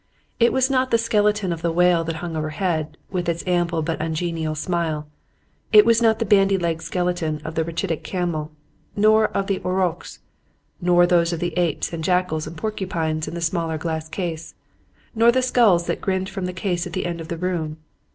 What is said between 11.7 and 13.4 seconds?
and jackals and porcupines in